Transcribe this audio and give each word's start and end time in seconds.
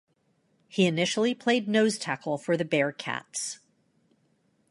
He 0.67 0.87
initially 0.87 1.35
played 1.35 1.67
nose 1.67 1.99
tackle 1.99 2.39
for 2.39 2.57
the 2.57 2.65
Bearcats. 2.65 3.59